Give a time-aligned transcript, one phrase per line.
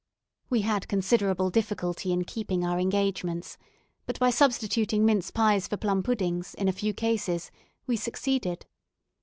[0.49, 3.59] We had considerable difficulty in keeping our engagements,
[4.07, 7.51] but by substituting mince pies for plum puddings, in a few cases,
[7.85, 8.65] we succeeded.